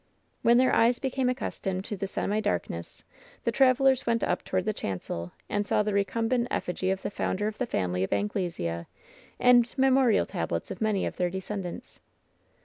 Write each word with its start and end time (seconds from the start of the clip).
When 0.41 0.57
their 0.57 0.73
eyes 0.73 0.97
became 0.97 1.29
accustomed 1.29 1.85
to 1.85 1.95
the 1.95 2.07
semidark 2.07 2.71
ness, 2.71 3.03
the 3.43 3.51
travelers 3.51 4.03
went 4.07 4.23
up 4.23 4.43
toward 4.43 4.65
the 4.65 4.73
chancel, 4.73 5.31
and 5.47 5.67
saw 5.67 5.83
the 5.83 5.93
recumbent 5.93 6.49
eflSgy 6.49 6.91
of 6.91 7.03
the 7.03 7.11
founder 7.11 7.45
of 7.47 7.59
the 7.59 7.67
family 7.67 8.03
of 8.03 8.11
Anglesea, 8.11 8.87
and 9.39 9.73
memorial 9.77 10.25
tablets 10.25 10.71
of 10.71 10.81
many 10.81 11.05
of 11.05 11.17
their 11.17 11.29
de 11.29 11.37
scendants. 11.39 11.99